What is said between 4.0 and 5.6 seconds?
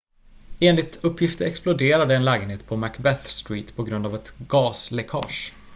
av ett gasläckage